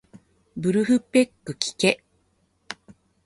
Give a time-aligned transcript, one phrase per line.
[0.57, 2.03] ブルフペックきけ